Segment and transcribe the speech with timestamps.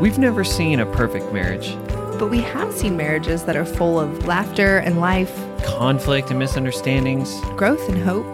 [0.00, 1.76] We've never seen a perfect marriage.
[2.18, 7.38] But we have seen marriages that are full of laughter and life, Conflict and misunderstandings.
[7.56, 8.24] growth and hope.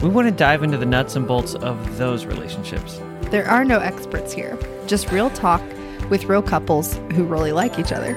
[0.00, 3.00] We want to dive into the nuts and bolts of those relationships.
[3.30, 5.60] There are no experts here, just real talk
[6.08, 8.12] with real couples who really like each other.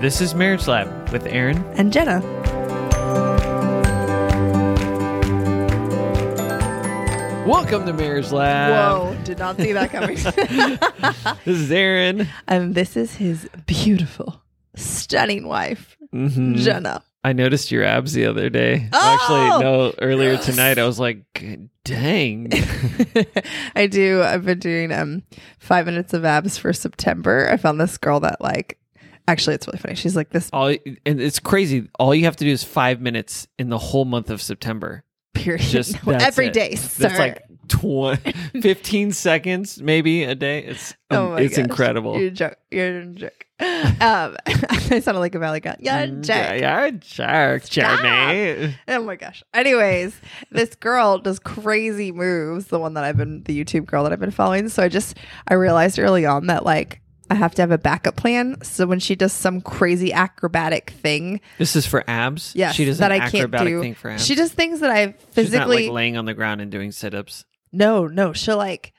[0.00, 1.58] This is Marriage Lab with Aaron.
[1.76, 2.20] And Jenna.
[7.46, 8.72] Welcome to Marriage Lab.
[9.16, 10.16] Whoa, did not see that coming.
[11.44, 12.26] This is Aaron.
[12.48, 14.42] and this is his beautiful,
[14.74, 16.56] stunning wife, Mhm.
[16.56, 17.02] Jenna.
[17.22, 18.88] I noticed your abs the other day.
[18.92, 19.14] Oh!
[19.20, 21.22] Actually, no, earlier tonight I was like,
[21.84, 22.50] dang.
[23.76, 24.22] I do.
[24.22, 25.22] I've been doing um
[25.60, 27.48] five minutes of abs for September.
[27.50, 28.78] I found this girl that like
[29.28, 29.94] actually it's really funny.
[29.94, 31.88] She's like this All and it's crazy.
[31.98, 35.04] All you have to do is five minutes in the whole month of September.
[35.36, 36.52] Period Just No, every it.
[36.52, 36.74] day.
[36.74, 37.08] Sir.
[37.08, 38.32] That's like 20,
[38.62, 40.60] 15 seconds maybe a day.
[40.64, 41.64] It's Oh um, my it's gosh.
[41.64, 42.18] incredible.
[42.18, 42.56] You're a joke.
[42.70, 43.46] You're a jerk.
[43.58, 45.60] Um, I sounded like a valley.
[45.64, 46.60] You're a Mm, jerk.
[46.60, 48.74] Yeah, jerk, Jeremy.
[48.88, 49.42] Oh my gosh.
[49.54, 50.20] Anyways,
[50.50, 52.66] this girl does crazy moves.
[52.66, 54.68] The one that I've been, the YouTube girl that I've been following.
[54.68, 55.16] So I just,
[55.48, 58.56] I realized early on that like I have to have a backup plan.
[58.62, 62.52] So when she does some crazy acrobatic thing, This is for abs.
[62.54, 63.80] yes, she does that an I can't acrobatic do.
[63.80, 64.24] thing for abs.
[64.24, 66.92] She does things that I physically She's not like laying on the ground and doing
[66.92, 67.44] sit-ups.
[67.72, 68.32] No, no.
[68.32, 68.92] She'll like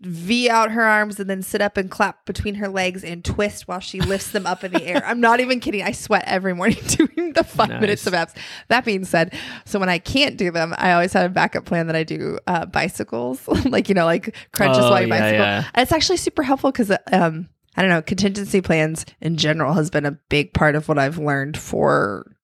[0.00, 3.66] V out her arms and then sit up and clap between her legs and twist
[3.66, 5.02] while she lifts them up in the air.
[5.06, 5.82] I'm not even kidding.
[5.82, 7.80] I sweat every morning doing the five Nice.
[7.80, 8.34] minutes of abs.
[8.68, 11.86] That being said, so when I can't do them, I always have a backup plan
[11.86, 15.38] that I do uh, bicycles, like, you know, like crunches Oh, while you yeah, bicycle.
[15.44, 15.64] yeah.
[15.76, 20.04] It's actually super helpful because, um, I don't know, contingency plans in general has been
[20.06, 22.35] a big part of what I've learned for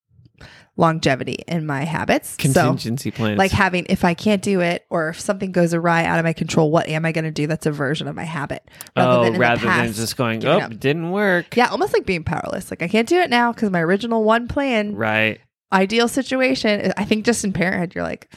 [0.77, 2.31] longevity in my habits.
[2.31, 3.39] So Contingency plans.
[3.39, 6.33] like having if I can't do it or if something goes awry out of my
[6.33, 7.47] control, what am I going to do?
[7.47, 10.73] That's a version of my habit oh, in the rather than just going, oh, up.
[10.73, 11.57] it didn't work.
[11.57, 12.71] Yeah, almost like being powerless.
[12.71, 15.41] Like I can't do it now because my original one plan, Right.
[15.73, 16.93] ideal situation.
[16.97, 18.33] I think just in parenthood, you're like,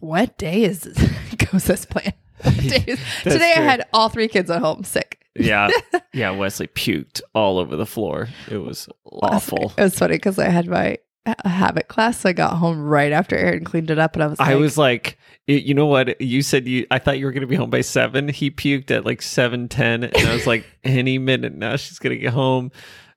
[0.00, 0.98] what day is this?
[1.52, 2.12] goes this plan?
[2.42, 5.20] What day is- That's Today I had all three kids at home sick.
[5.34, 5.70] Yeah.
[6.12, 6.30] yeah.
[6.30, 8.28] Wesley puked all over the floor.
[8.48, 9.72] It was awful.
[9.76, 12.18] It was funny because I had my uh, habit class.
[12.18, 14.54] So I got home right after Aaron cleaned it up, and I was like, I
[14.56, 16.20] was like, you know what?
[16.20, 16.86] You said you.
[16.90, 18.28] I thought you were going to be home by seven.
[18.28, 22.14] He puked at like seven ten, and I was like, any minute now she's going
[22.14, 22.70] to get home,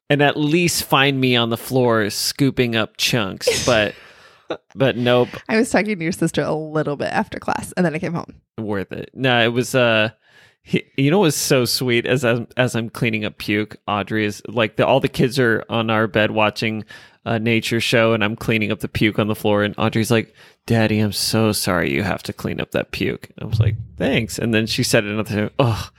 [0.10, 3.66] and at least find me on the floor scooping up chunks.
[3.66, 3.96] But,
[4.76, 7.96] but nope, I was talking to your sister a little bit after class, and then
[7.96, 8.42] I came home.
[8.58, 9.10] worth it.
[9.14, 9.74] No, it was.
[9.74, 10.10] Uh,
[10.64, 13.78] he, you know, what was so sweet as I'm, as I'm cleaning up puke.
[13.88, 16.84] Audrey is like the all the kids are on our bed watching
[17.26, 20.34] a nature show, and I'm cleaning up the puke on the floor, and Audrey's like,
[20.66, 24.40] "Daddy, I'm so sorry you have to clean up that puke." I was like, "Thanks,"
[24.40, 25.90] and then she said another time, "Oh,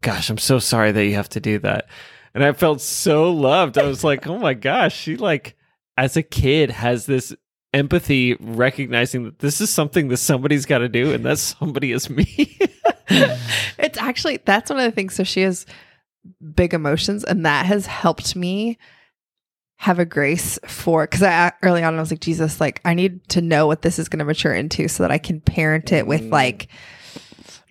[0.00, 1.86] gosh, I'm so sorry that you have to do that,"
[2.34, 3.78] and I felt so loved.
[3.78, 5.56] I was like, "Oh my gosh," she like
[5.96, 7.34] as a kid has this
[7.72, 12.10] empathy recognizing that this is something that somebody's got to do and that somebody is
[12.10, 12.58] me
[13.10, 15.14] it's actually that's one of the things.
[15.14, 15.66] So she has
[16.54, 18.78] big emotions, and that has helped me
[19.84, 23.26] have a grace for because I early on I was like Jesus, like I need
[23.30, 26.06] to know what this is going to mature into so that I can parent it
[26.06, 26.30] with Mm.
[26.32, 26.68] like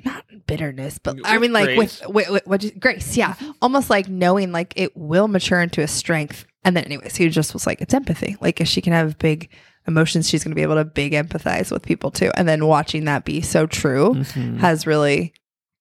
[0.04, 2.02] not bitterness, but I mean like grace.
[2.08, 5.88] with, with, with what grace, yeah, almost like knowing like it will mature into a
[5.88, 6.46] strength.
[6.64, 8.36] And then, anyways, he just was like, it's empathy.
[8.42, 9.50] Like if she can have big
[9.88, 12.32] emotions, she's going to be able to big empathize with people too.
[12.36, 14.58] And then watching that be so true Mhm.
[14.60, 15.34] has really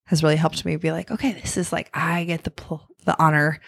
[0.06, 3.16] has really helped me be like, okay, this is like I get the pl- the
[3.22, 3.60] honor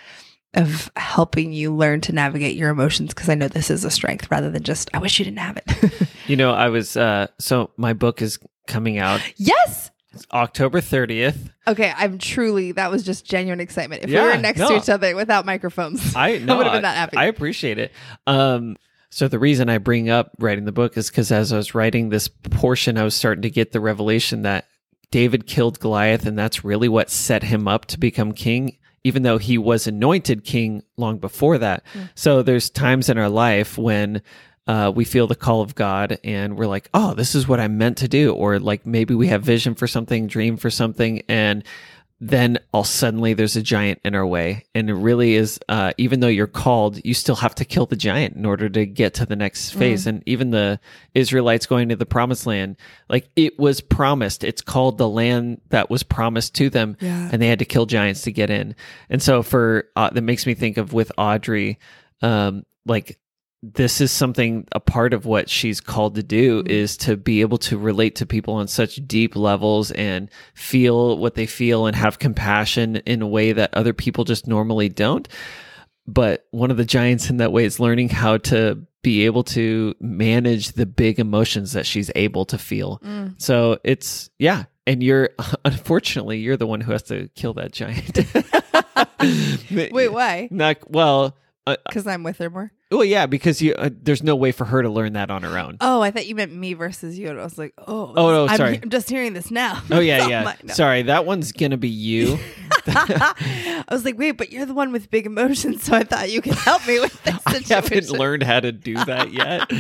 [0.55, 4.31] of helping you learn to navigate your emotions because I know this is a strength
[4.31, 6.09] rather than just I wish you didn't have it.
[6.27, 9.91] you know i was uh so my book is coming out yes.
[10.13, 14.03] It's october 30th Okay, I'm truly that was just genuine excitement.
[14.03, 16.97] If we were next to each other without microphones, i know would have been that
[16.97, 17.17] happy.
[17.17, 17.93] I appreciate it
[18.27, 18.77] um
[19.11, 22.09] so the reason i bring up writing the book is because as i was writing
[22.09, 24.67] this portion i was starting to get the revelation that
[25.11, 29.39] david killed goliath and that's really what set him up to become king even though
[29.39, 34.23] he was anointed king long before that so there's times in our life when
[34.67, 37.77] uh, we feel the call of God and we're like, oh, this is what I'm
[37.77, 38.33] meant to do.
[38.33, 41.65] Or like maybe we have vision for something, dream for something, and
[42.23, 44.67] then all suddenly there's a giant in our way.
[44.75, 47.97] And it really is, uh, even though you're called, you still have to kill the
[47.97, 50.07] giant in order to get to the next phase.
[50.07, 50.81] And even the
[51.15, 52.77] Israelites going to the promised land,
[53.09, 54.45] like it was promised.
[54.45, 56.99] It's called the land that was promised to them.
[57.01, 57.31] Yeah.
[57.33, 58.77] And they had to kill giants to get in.
[59.09, 61.79] And so for, uh, that makes me think of with Audrey,
[62.21, 63.19] um, like
[63.63, 66.69] this is something a part of what she's called to do Mhm.
[66.69, 71.35] is to be able to relate to people on such deep levels and feel what
[71.35, 75.29] they feel and have compassion in a way that other people just normally don't
[76.07, 79.95] but one of the giants in that way is learning how to be able to
[80.01, 83.35] manage the big emotions that she's able to feel Mm.
[83.37, 85.29] so it's yeah and you're
[85.67, 88.19] unfortunately you're the one who has to kill that giant
[89.93, 90.49] Wait, why?
[90.51, 91.37] not well
[91.89, 92.73] Because I'm with her more.
[92.91, 95.59] well yeah because you uh, there's no way for her to learn that on her
[95.59, 98.31] own Oh, I thought you meant me versus you, and I was like, oh, Oh,
[98.31, 98.77] no, I'm, sorry.
[98.77, 99.83] he- I'm just hearing this now.
[99.91, 100.75] oh yeah yeah I'm no.
[100.75, 102.39] sorry that one's gonna be you
[102.87, 106.41] I was like, wait, but you're the one with big emotions, so I thought you
[106.41, 107.75] could help me with this i situation.
[107.93, 109.71] haven't learned how to do that yet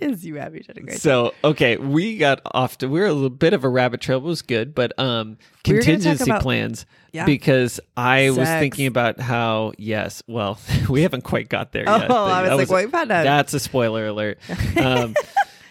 [0.00, 3.06] Is you have you did a great so okay we got off to we are
[3.06, 5.80] a little bit of a rabbit trail it was good but um We were gonna
[5.80, 7.24] talk contingency about- plans Yeah.
[7.26, 8.60] because i was Sex.
[8.60, 10.58] thinking about how yes well
[10.88, 12.10] we haven't quite got there yet.
[12.10, 13.24] Oh, I was That like, well, we found out.
[13.24, 14.38] that's a spoiler alert
[14.76, 15.14] um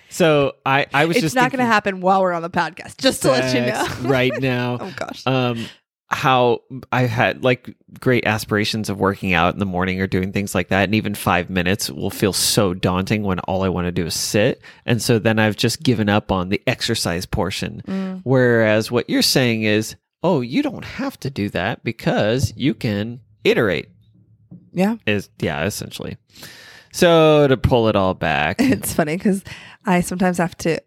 [0.09, 2.97] so i i was it's just not going to happen while we're on the podcast,
[2.97, 3.87] just to let you know.
[4.09, 5.25] right now oh gosh.
[5.27, 5.65] um
[6.09, 6.61] how
[6.91, 10.69] I had like great aspirations of working out in the morning or doing things like
[10.69, 10.85] that.
[10.85, 14.13] And even 5 minutes will feel so daunting when all I want to do is
[14.13, 14.61] sit.
[14.85, 17.81] And so then I've just given up on the exercise portion.
[17.87, 18.21] Mm.
[18.23, 23.19] whereas what you're saying is oh you don't have to do that because you can
[23.43, 23.89] iterate.
[24.71, 24.95] Yeah.
[25.05, 26.17] is yeah essentially.
[26.93, 28.57] So to pull it all back.
[28.61, 29.43] It's funny because
[29.85, 30.81] I sometimes have to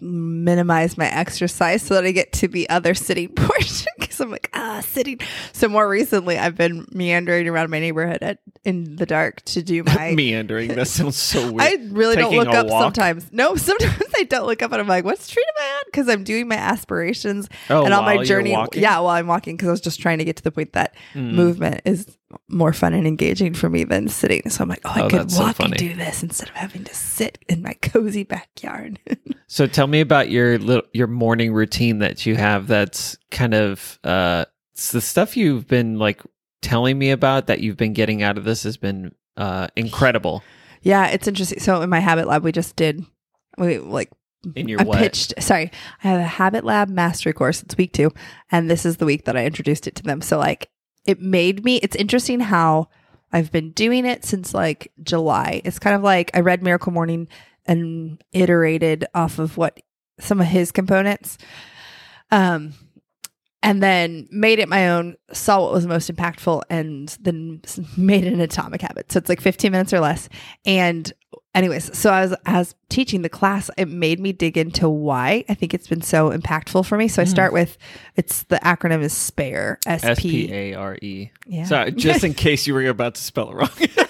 [0.00, 3.28] minimize my exercise so that I get to the other sitting
[3.98, 5.18] because I'm like, ah, sitting.
[5.52, 9.82] So more recently, I've been meandering around my neighborhood at, in the dark to do
[9.86, 10.12] my.
[10.14, 12.82] meandering that sounds so weird I really don't look up walk?
[12.82, 13.32] sometimes.
[13.32, 15.82] No, sometimes I don't look up and I'm like, what street am I on?
[15.86, 18.56] Because I'm doing my aspirations oh, and on my journey.
[18.74, 20.94] Yeah, while I'm walking, because I was just trying to get to the point that
[21.14, 21.32] Mm.
[21.32, 22.16] movement is
[22.48, 24.48] more fun and engaging for me than sitting.
[24.50, 26.54] So I'm like, oh, I Oh, could that's so walk and do this instead of
[26.54, 28.98] having to sit in my cozy backyard.
[29.48, 32.68] So tell me about your little, your morning routine that you have.
[32.68, 34.44] That's kind of uh,
[34.92, 36.22] the stuff you've been like
[36.62, 40.42] telling me about that you've been getting out of this has been uh, incredible.
[40.82, 41.60] yeah, it's interesting.
[41.60, 43.04] So in my habit lab, we just did,
[43.56, 44.10] we like,
[44.56, 44.98] In your I what?
[44.98, 45.70] pitched, sorry,
[46.04, 47.62] I have a habit lab mastery course.
[47.62, 48.10] It's week two.
[48.50, 50.20] And this is the week that I introduced it to them.
[50.20, 50.68] So like
[51.06, 52.88] it made me, it's interesting how
[53.32, 55.62] I've been doing it since like July.
[55.64, 57.28] It's kind of like I read Miracle Morning
[57.66, 59.80] and iterated off of what
[60.18, 61.38] some of his components.
[62.30, 62.74] Um,
[63.62, 67.60] and then made it my own, saw what was most impactful, and then
[67.96, 69.12] made it an atomic habit.
[69.12, 70.28] So it's like 15 minutes or less.
[70.64, 71.12] And
[71.54, 75.54] anyways, so I was as teaching the class, it made me dig into why I
[75.54, 77.06] think it's been so impactful for me.
[77.08, 77.28] So I Mm.
[77.28, 77.76] start with
[78.16, 79.78] it's the acronym is SPARE.
[79.86, 80.18] S.
[80.18, 81.30] P A R E.
[81.46, 81.64] Yeah.
[81.64, 83.70] Sorry, just in case you were about to spell it wrong.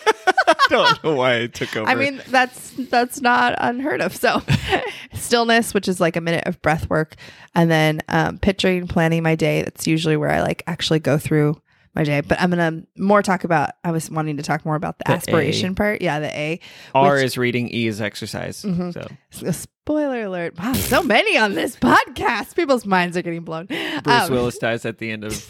[0.72, 1.88] I don't know why I took over.
[1.88, 4.14] I mean, that's that's not unheard of.
[4.16, 4.42] So,
[5.14, 7.16] stillness, which is like a minute of breath work,
[7.54, 9.62] and then um, picturing, planning my day.
[9.62, 11.60] That's usually where I like actually go through
[11.94, 12.20] my day.
[12.20, 13.70] But I'm gonna more talk about.
[13.84, 15.14] I was wanting to talk more about the, The A.
[15.16, 16.02] aspiration part.
[16.02, 16.60] Yeah, the A.
[16.94, 18.62] R which- is reading, E is exercise.
[18.62, 18.92] Mhm.
[19.30, 20.56] So Spoiler alert!
[20.56, 22.54] Wow, so many on this podcast.
[22.54, 23.66] People's minds are getting blown.
[23.66, 25.44] Bruce Um, Willis dies at the end of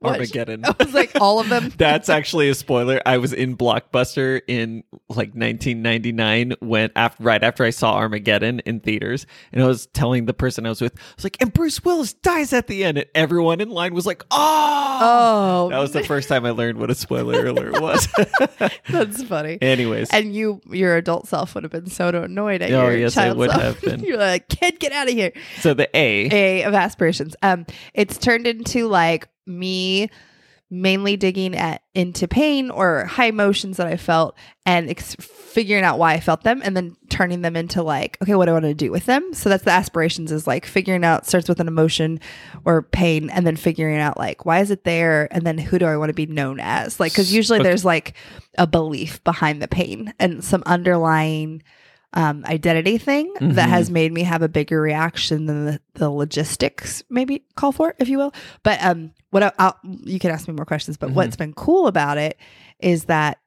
[0.00, 0.14] What?
[0.14, 0.64] Armageddon.
[0.64, 1.72] I was like all of them.
[1.76, 3.00] That's actually a spoiler.
[3.06, 8.80] I was in Blockbuster in like 1999 when after right after I saw Armageddon in
[8.80, 11.84] theaters, and I was telling the person I was with, I was like, "And Bruce
[11.84, 15.92] Willis dies at the end," and everyone in line was like, "Oh!" Oh, That was
[15.92, 18.08] the first time I learned what a spoiler alert was.
[18.88, 19.58] that's funny.
[19.62, 23.16] Anyways, And you, your adult self would have been so annoyed at Oh, your yes,
[23.16, 23.62] I child would self.
[23.62, 24.00] have been.
[24.00, 25.32] You're like, kid, get out of here.
[25.60, 26.28] so the A,
[26.60, 27.34] A of aspirations.
[27.42, 30.08] Um, it's turned into like me
[30.72, 35.98] mainly digging at into pain or high emotions that I felt and ex- figuring out
[35.98, 38.66] why I felt them and then turning them into like, okay, what do I want
[38.66, 39.34] to do with them?
[39.34, 42.20] So that's the aspirations is like figuring out starts with an emotion
[42.64, 45.86] or pain and then figuring out like why is it there and then who do
[45.86, 47.00] I want to be known as?
[47.00, 47.68] Like cuz usually Okay.
[47.68, 48.14] there's like
[48.56, 51.64] a belief behind the pain and some underlying
[52.12, 53.70] um, identity thing that Mhm.
[53.70, 58.08] has made me have a bigger reaction than the, the logistics maybe call for, if
[58.08, 58.32] you will.
[58.64, 60.96] But um, what I, I'll, you can ask me more questions.
[60.96, 61.14] But Mhm.
[61.14, 62.36] what's been cool about it
[62.80, 63.38] is that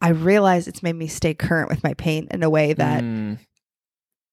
[0.00, 3.38] I realized it's made me stay current with my pain in a way that Mm,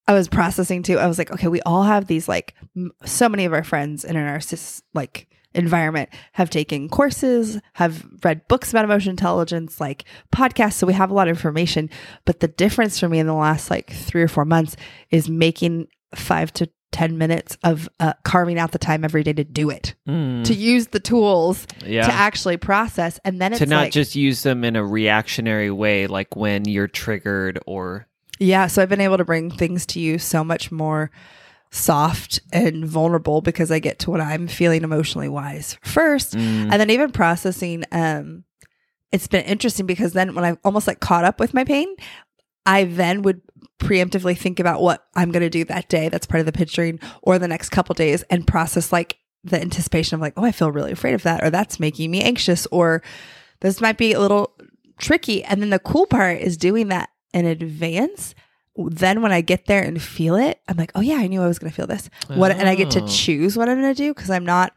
[0.07, 0.97] I was processing too.
[0.97, 4.03] I was like, okay, we all have these like m- so many of our friends
[4.03, 10.05] in our cis like environment have taken courses, have read books about emotion intelligence, like
[10.33, 10.73] podcasts.
[10.73, 11.89] So we have a lot of information.
[12.25, 14.75] But the difference for me in the last like three or four months
[15.09, 19.45] is making five to 10 minutes of uh, carving out the time every day to
[19.45, 20.43] do it, Mm.
[20.43, 22.05] to use the tools yeah.
[22.05, 23.17] to actually process.
[23.23, 26.65] And then it's to not like, just use them in a reactionary way, like when
[26.65, 28.07] you're triggered or
[28.39, 28.67] yeah.
[28.67, 31.11] So I've been able to bring things to you so much more
[31.71, 36.33] soft and vulnerable because I get to what I'm feeling emotionally wise first.
[36.33, 36.71] Mm.
[36.71, 38.43] And then even processing, um,
[39.11, 41.87] it's been interesting because then when I'm almost like caught up with my pain,
[42.65, 43.41] I then would
[43.79, 46.09] preemptively think about what I'm going to do that day.
[46.09, 50.15] That's part of the picturing or the next couple days and process like the anticipation
[50.15, 53.01] of like, oh, I feel really afraid of that, or that's making me anxious, or
[53.61, 54.55] this might be a little
[54.99, 55.43] tricky.
[55.43, 58.35] And then the cool part is doing that in advance.
[58.89, 61.47] Then when I get there and feel it, I'm like, oh yeah, I knew I
[61.47, 62.09] was going to feel this.
[62.27, 63.07] What and I get to Oh.
[63.07, 64.73] choose what I'm going to do because I'm not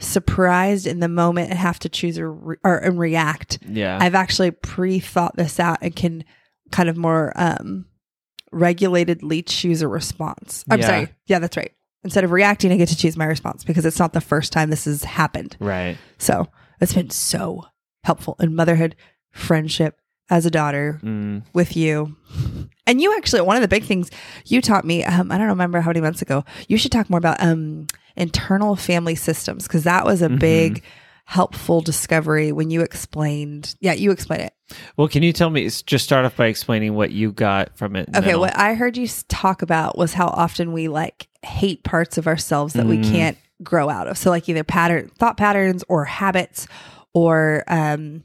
[0.00, 3.58] surprised in the moment and have to choose or, re- or and react.
[3.68, 3.98] yeah.
[4.00, 6.24] I've actually pre-thought this out and can
[6.70, 7.86] kind of more um
[8.52, 10.64] regulatedly choose a response.
[10.70, 10.86] I'm Yeah.
[10.86, 11.08] sorry.
[11.26, 11.72] Yeah, that's right.
[12.04, 14.70] Instead of reacting, I get to choose my response because it's not the first time
[14.70, 15.56] this has happened.
[15.60, 15.98] right.
[16.18, 16.46] So
[16.80, 17.66] it's been so
[18.04, 18.94] helpful in motherhood,
[19.32, 21.42] friendship, as a daughter, Mm.
[21.54, 22.16] with you.
[22.86, 24.10] And you actually, one of the big things
[24.46, 27.18] you taught me, um, I don't remember how many months ago, you should talk more
[27.18, 30.38] about um, internal family systems because that was a Mhm.
[30.38, 30.82] big,
[31.24, 33.74] helpful discovery when you explained.
[33.80, 34.52] Yeah, you explain it.
[34.96, 35.64] Well, can you tell me?
[35.68, 38.08] Just start off by explaining what you got from it.
[38.14, 42.26] Okay, what I heard you talk about was how often we like hate parts of
[42.26, 43.10] ourselves that we Mm.
[43.10, 44.16] can't grow out of.
[44.18, 46.66] So, like either pattern, thought patterns, or habits,
[47.14, 48.24] or um,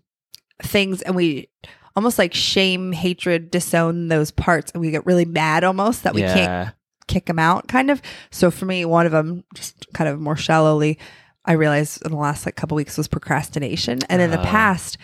[0.61, 1.49] things, and we
[1.95, 6.21] almost like shame, hatred, disown those parts, and we get really mad almost that we
[6.21, 6.73] can't
[7.07, 8.01] kick them out, kind of.
[8.31, 10.97] So for me, one of them, just kind of more shallowly,
[11.45, 14.45] I realized in the last like couple weeks was procrastination, and in the Ah.
[14.45, 14.97] past,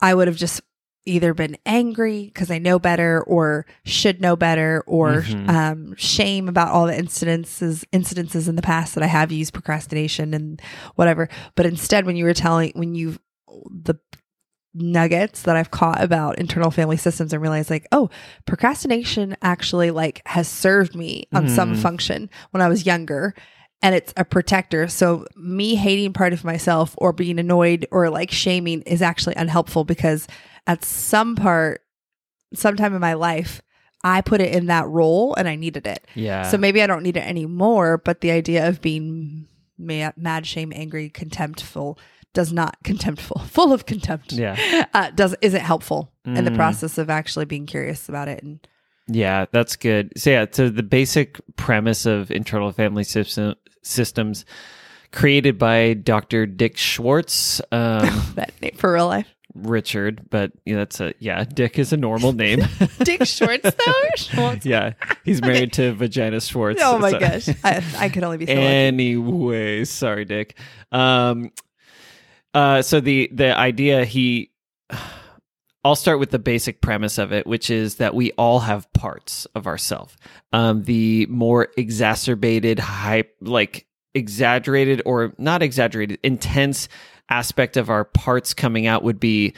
[0.00, 0.60] I would have just
[1.08, 5.48] either been angry because I know better, or should know better, or Mhm.
[5.48, 10.34] um, shame about all the incidences incidences in the past that I have used procrastination
[10.34, 10.60] and
[10.96, 11.28] whatever.
[11.54, 13.18] But instead, when you were telling when you
[13.70, 13.94] the
[14.78, 18.10] nuggets that I've caught about internal family systems and realized like, oh,
[18.46, 21.78] procrastination actually like has served me on some Mm.
[21.82, 23.34] function when I was younger.
[23.82, 24.88] And it's a protector.
[24.88, 29.84] So me hating part of myself or being annoyed or like shaming is actually unhelpful
[29.84, 30.26] because
[30.66, 31.82] at some part,
[32.54, 33.60] sometime in my life,
[34.02, 36.06] I put it in that role and I needed it.
[36.14, 36.42] Yeah.
[36.42, 39.46] So maybe I don't need it anymore, but the idea of being
[39.78, 41.98] mad, mad shame, angry, contemptful
[42.36, 44.32] does not contemptful, full of contempt.
[44.32, 44.84] Yeah.
[44.94, 46.56] Uh, does isn't helpful in the Mm.
[46.56, 48.42] process of actually being curious about it.
[48.42, 48.60] And
[49.08, 50.12] Yeah, that's good.
[50.16, 54.44] So yeah, so the basic premise of internal family system, systems
[55.12, 56.44] created by Dr.
[56.46, 61.78] Dick Schwartz, um, that name for real life, Richard, but yeah, that's a yeah, Dick
[61.78, 62.60] is a normal name.
[62.98, 63.92] Dick Schwartz though.
[64.16, 64.66] Schwartz.
[64.66, 64.92] yeah,
[65.24, 66.82] he's married to Vagina Schwartz.
[66.84, 68.66] Oh my so- gosh, I, I could only be so lucky.
[68.66, 70.58] anyway, sorry, Dick.
[70.92, 71.50] Um,
[72.56, 74.50] uh, so the the idea he,
[75.84, 79.44] I'll start with the basic premise of it, which is that we all have parts
[79.54, 80.16] of ourself.
[80.54, 86.88] Um, the more exacerbated, hype, like exaggerated or not exaggerated, intense
[87.28, 89.52] aspect of our parts coming out would be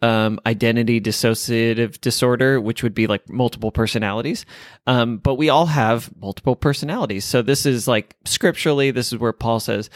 [0.00, 4.46] um, identity dissociative disorder, which would be like multiple personalities.
[4.86, 7.24] Um, but we all have multiple personalities.
[7.24, 9.90] So this is like scripturally, this is where Paul says,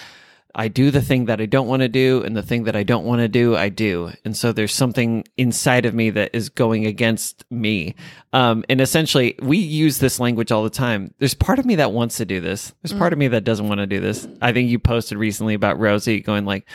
[0.55, 2.83] I do the thing that I don't want to do, and the thing that I
[2.83, 4.11] don't want to do, I do.
[4.25, 7.95] And so there's something inside of me that is going against me.
[8.33, 11.15] Um, and essentially, we use this language all the time.
[11.19, 12.75] There's part of me that wants to do this.
[12.83, 14.27] There's part of me that doesn't want to do this.
[14.43, 16.67] I think you posted recently about Rosie going like,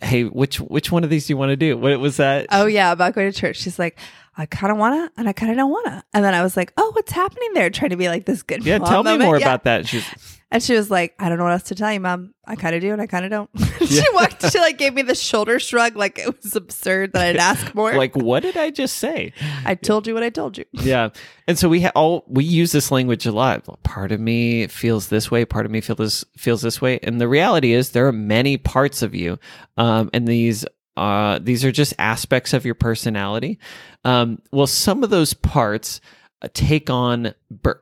[0.00, 2.46] "Hey, which which one of these do you want to do?" What was that?
[2.50, 3.56] Oh yeah, about going to church.
[3.58, 3.98] She's like,
[4.36, 6.04] I kind of wanna, and I kind of don't wanna.
[6.14, 7.70] And then I was like, Oh, what's happening there?
[7.70, 8.64] Trying to be like this good.
[8.64, 9.24] yeah, tell me moment.
[9.26, 9.46] more Yeah.
[9.46, 9.86] about that.
[9.88, 10.04] She's
[10.50, 12.32] And she was like, I don't know what else to tell you, mom.
[12.46, 13.50] I kind of do and I kind of don't.
[13.86, 17.36] she walked, she like gave me the shoulder shrug like it was absurd that I'd
[17.36, 17.94] ask more.
[17.94, 19.34] like, what did I just say?
[19.66, 20.64] I told you what I told you.
[20.72, 21.10] yeah
[21.46, 25.08] and so we ha- all we use this language a lot part of me feels
[25.08, 28.06] this way part of me feels this feels this way and the reality is there
[28.06, 29.38] are many parts of you
[29.76, 30.64] um, and these
[30.96, 33.58] uh, these are just aspects of your personality
[34.04, 36.00] um, well some of those parts
[36.46, 37.34] take on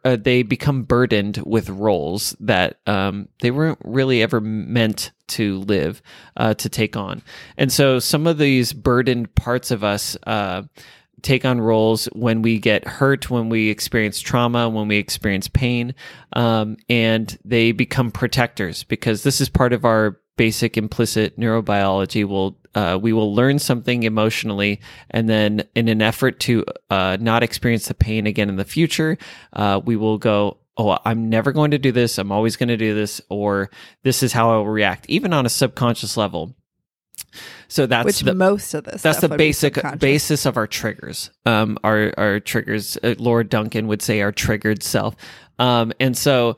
[0.04, 6.00] uh, they become burdened with roles that um, they weren't really ever meant to live
[6.36, 7.22] uh, to take on.
[7.58, 10.62] And so some of these burdened parts of us uh,
[11.22, 15.94] take on roles when we get hurt, when we experience trauma, when we experience pain,
[16.32, 22.24] um, and they become protectors because this is part of our basic implicit neurobiology.
[22.24, 27.42] Will uh, we will learn something emotionally, and then in an effort to uh, not
[27.42, 29.16] experience the pain again in the future,
[29.54, 30.58] uh, we will go.
[30.76, 32.18] oh, I'm never going to do this.
[32.18, 33.70] I'm always going to do this, or
[34.02, 36.54] this is how I will react, even on a subconscious level.
[37.68, 41.30] So that's Which the, most of this that's the basic basis of our triggers.
[41.44, 42.96] Um, our our triggers.
[43.02, 45.16] Uh, Laura Duncan would say our triggered self.
[45.58, 46.56] Um, and so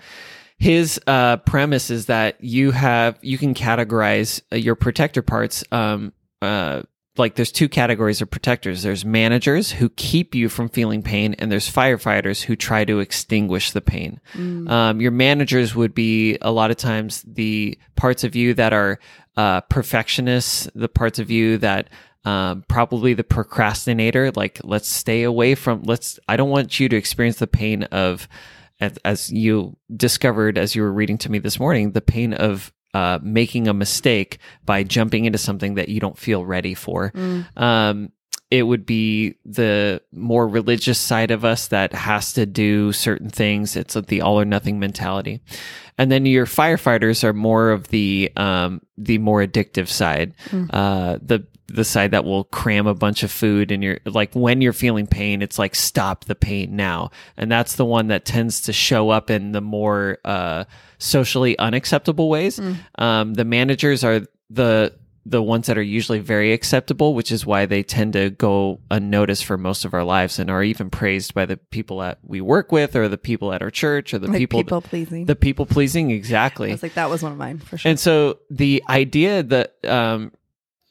[0.58, 5.64] his uh, premise is that you have you can categorize uh, your protector parts.
[5.70, 6.12] Um,
[6.42, 6.82] uh,
[7.16, 8.82] like there's two categories of protectors.
[8.82, 13.72] There's managers who keep you from feeling pain, and there's firefighters who try to extinguish
[13.72, 14.20] the pain.
[14.34, 14.70] Mm.
[14.70, 19.00] Um, your managers would be a lot of times the parts of you that are
[19.36, 21.88] uh, perfectionists, the parts of you that
[22.24, 24.30] um, probably the procrastinator.
[24.32, 25.82] Like, let's stay away from.
[25.82, 26.18] Let's.
[26.28, 28.28] I don't want you to experience the pain of,
[28.80, 32.72] as, as you discovered as you were reading to me this morning, the pain of.
[32.94, 37.12] Uh, making a mistake by jumping into something that you don't feel ready for.
[37.14, 37.44] Mm.
[37.54, 38.12] Um,
[38.50, 43.76] it would be the more religious side of us that has to do certain things.
[43.76, 45.40] It's the all or nothing mentality.
[45.98, 50.70] And then your firefighters are more of the um, the more addictive side, Mm.
[50.72, 54.62] uh, the the side that will cram a bunch of food and you're like when
[54.62, 58.62] you're feeling pain, it's like stop the pain now, and that's the one that tends
[58.62, 60.64] to show up in the more uh,
[60.96, 62.58] socially unacceptable ways.
[62.96, 64.94] Um, the managers are the
[65.26, 69.44] the ones that are usually very acceptable, which is why they tend to go unnoticed
[69.44, 72.72] for most of our lives and are even praised by the people that we work
[72.72, 75.26] with or the people at our church or the Like people, people pleasing.
[75.26, 76.70] the people pleasing exactly.
[76.70, 77.90] I was like, that was one of mine for sure.
[77.90, 80.32] And so the idea that um,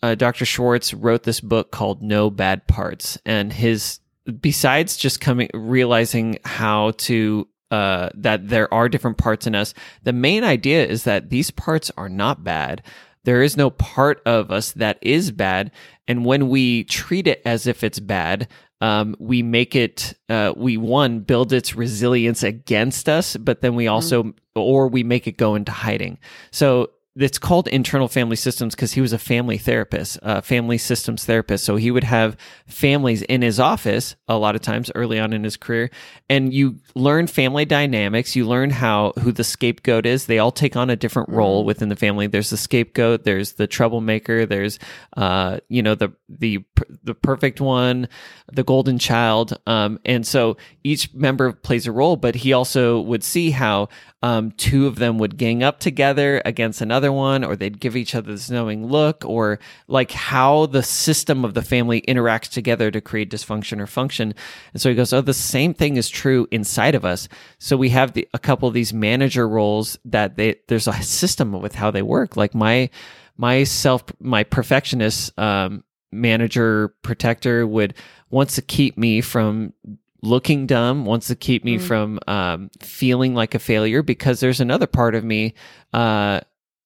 [0.04, 0.46] uh, Dr.
[0.46, 4.00] Schwartz wrote this book called No Bad Parts, and his
[4.42, 10.14] besides just coming realizing how to uh, that there are different parts in us, the
[10.14, 12.82] main idea is that these parts are not bad.
[13.28, 15.72] There is no part of us that is bad,
[16.08, 18.48] and when we treat it as if it's bad,
[18.80, 23.88] um, we make it uh, we one build its resilience against us but then we
[23.88, 26.20] also or we make it go into hiding.
[26.52, 31.26] So it's called internal family systems because he was a family therapist, a family systems
[31.26, 31.66] therapist.
[31.66, 35.44] So he would have families in his office a lot of times early on in
[35.44, 35.90] his career.
[36.30, 38.36] And you learn family dynamics.
[38.36, 40.26] You learn how, who the scapegoat is.
[40.26, 42.28] They all take on a different role within the family.
[42.28, 43.24] There's the scapegoat.
[43.24, 44.46] There's the troublemaker.
[44.46, 44.78] There's,
[45.16, 46.64] uh, you know, the, the,
[47.04, 48.10] the perfect one,
[48.52, 49.58] the golden child.
[49.66, 53.90] Um, and so each member plays a role, but he also would see how,
[54.24, 58.16] um, two of them would gang up together against another one, or they'd give each
[58.16, 63.00] other this knowing look, or like how the system of the family interacts together to
[63.00, 64.34] create dysfunction or function.
[64.74, 67.30] And so he goes, Oh, the same thing is true inside of us.
[67.60, 71.52] So we have the, a couple of these manager roles that they, there's a system
[71.54, 72.36] with how they work.
[72.36, 72.90] Like my,
[73.38, 77.94] my self, my perfectionist, um, manager protector would
[78.30, 79.74] wants to keep me from
[80.22, 84.88] looking dumb wants to keep me from um, feeling like a failure because there's another
[84.88, 85.54] part of me
[85.94, 86.42] uh,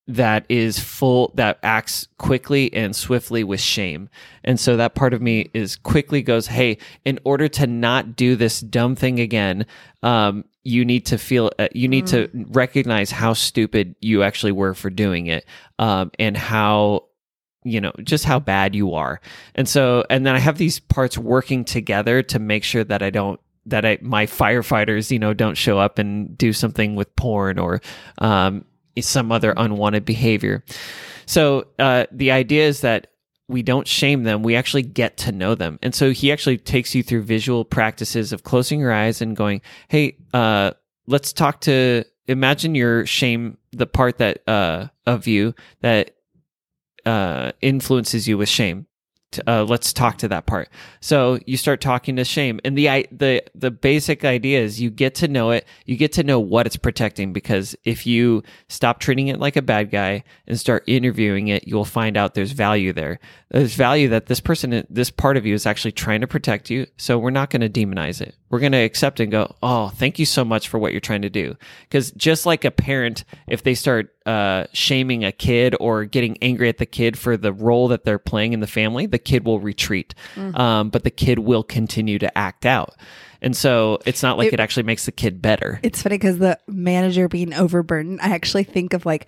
[0.07, 4.09] that is full that acts quickly and swiftly with shame.
[4.43, 8.35] And so that part of me is quickly goes hey in order to not do
[8.35, 9.65] this dumb thing again
[10.03, 14.73] um, you need to feel uh, you need to recognize how stupid you actually were
[14.73, 15.45] for doing it
[15.79, 17.05] um, and how
[17.63, 19.21] you know just how bad you are.
[19.55, 23.09] And so and then i have these parts working together to make sure that i
[23.09, 27.59] don't that I, my firefighters you know don't show up and do something with porn
[27.59, 27.81] or
[28.17, 28.65] um,
[28.99, 30.63] some other unwanted behavior.
[31.25, 33.07] So uh, the idea is that
[33.47, 34.43] we don't shame them.
[34.43, 35.77] We actually get to know them.
[35.81, 39.61] And so he actually takes you through visual practices of closing your eyes and going
[39.87, 40.71] hey uh,
[41.07, 46.15] let's talk to imagine your shame the part that uh, of you that
[47.05, 48.87] uh, influences you with shame.
[49.47, 50.67] Uh, let's talk to that part.
[50.99, 55.15] So you start talking to shame, and the the the basic idea is you get
[55.15, 55.65] to know it.
[55.85, 59.61] You get to know what it's protecting because if you stop treating it like a
[59.61, 63.19] bad guy and start interviewing it, you'll find out there's value there.
[63.51, 66.87] There's value that this person, this part of you, is actually trying to protect you.
[66.97, 68.35] So we're not going to demonize it.
[68.51, 71.23] We're going to accept and go, oh, thank you so much for what you're trying
[71.23, 71.55] to do.
[71.83, 76.69] Because just like a parent, if they start uh, shaming a kid or getting angry
[76.69, 79.59] at the kid for the role that they're playing in the family, the kid will
[79.59, 80.13] retreat.
[80.37, 82.95] Um, but the kid will continue to act out.
[83.41, 85.79] And so it's not like it, It- actually makes the kid better.
[85.81, 89.25] It's funny because the manager being overburdened, I actually think of like,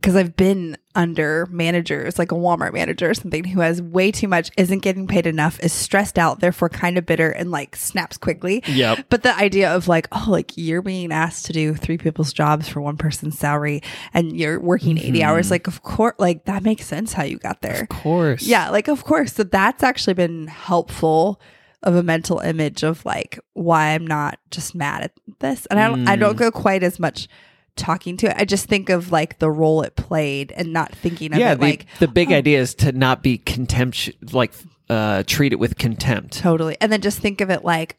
[0.00, 4.26] because I've been under managers, like a Walmart manager or something, who has way too
[4.28, 8.16] much, isn't getting paid enough, is stressed out, therefore kind of bitter and like snaps
[8.16, 8.62] quickly.
[8.66, 9.06] Yep.
[9.10, 12.66] But the idea of like, oh, like you're being asked to do three people's jobs
[12.68, 13.82] for one person's salary
[14.14, 17.60] and you're working 80 hours, like, of course, like that makes sense how you got
[17.60, 17.82] there.
[17.82, 18.42] Of course.
[18.42, 19.34] Yeah, like of course.
[19.34, 21.40] So that's actually been helpful
[21.82, 25.66] of a mental image of like why I'm not just mad at this.
[25.66, 26.38] And I don't I don't Mm.
[26.38, 27.28] go quite as much
[27.76, 28.36] talking to it.
[28.36, 31.56] I just think of like the role it played and not thinking of yeah, it
[31.56, 32.36] the, like the big oh.
[32.36, 34.52] idea is to not be contempt, like
[34.88, 36.34] uh, treat it with contempt.
[36.34, 36.76] totally.
[36.80, 37.96] And then just think of it like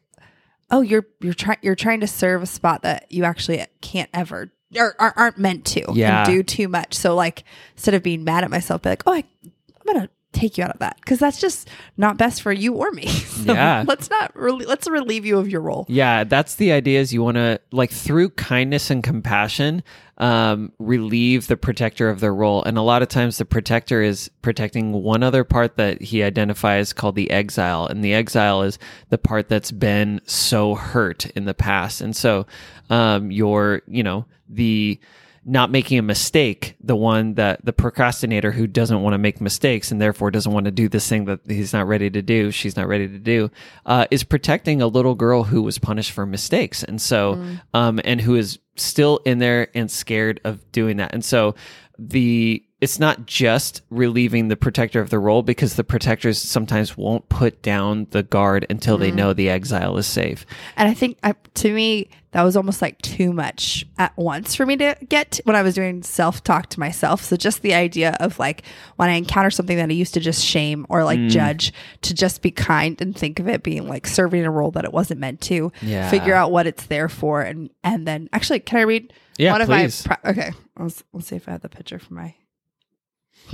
[0.70, 4.50] oh you're you're trying you're trying to serve a spot that you actually can't ever
[4.76, 6.24] or, or aren't meant to Yeah.
[6.24, 6.94] and do too much.
[6.94, 10.56] So like instead of being mad at myself, be like, oh, I, I'm gonna take
[10.56, 13.06] you out of that because that's just not best for you or me.
[13.42, 13.84] So Yeah.
[13.86, 15.84] let's not really let's relieve you of your role.
[15.88, 17.00] Yeah, that's the idea.
[17.00, 19.82] Is you want to like through kindness and compassion,
[20.18, 24.30] um, relieve the protector of their role, and a lot of times the protector is
[24.42, 29.18] protecting one other part that he identifies called the exile, and the exile is the
[29.18, 32.46] part that's been so hurt in the past, and so
[32.90, 35.00] um, your you know the
[35.44, 39.90] not making a mistake, the one that the procrastinator who doesn't want to make mistakes
[39.90, 42.76] and therefore doesn't want to do this thing that he's not ready to do, she's
[42.76, 43.50] not ready to do,
[43.84, 46.84] uh, is protecting a little girl who was punished for mistakes.
[46.84, 51.12] And so, um, and who is still in there and scared of doing that.
[51.12, 51.56] And so
[51.98, 57.28] the, it's not just relieving the protector of the role because the protectors sometimes won't
[57.28, 60.46] put down the guard until they know the exile is safe.
[60.76, 64.66] And I think I, to me, that was almost like too much at once for
[64.66, 67.22] me to get when I was doing self talk to myself.
[67.24, 68.62] So just the idea of like
[68.96, 71.04] when I encounter something that I used to just shame or Mm.
[71.04, 74.70] like judge, to just be kind and think of it being like serving a role
[74.72, 75.70] that it wasn't meant to.
[75.82, 76.08] Yeah.
[76.10, 79.66] Figure out what it's there for, and and then actually, can I read Yeah, one
[79.66, 80.00] please.
[80.00, 80.16] of my?
[80.16, 82.34] Pro- okay, let's let's see if I have the picture for my